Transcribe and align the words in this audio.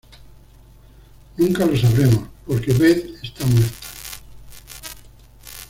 Nunca 1.37 1.63
lo 1.63 1.77
sabremos, 1.77 2.27
porque 2.47 2.73
Beth 2.73 3.19
está 3.23 3.45
muerta". 3.45 3.77